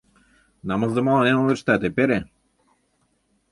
Намысдымыланен 0.67 1.35
ойлыштат 1.41 1.81
эпере. 1.89 2.19